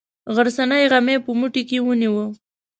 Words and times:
غرڅنۍ 0.35 0.83
غمی 0.91 1.15
په 1.25 1.31
موټي 1.39 1.61
کې 1.69 1.77
ونیوه. 1.85 2.25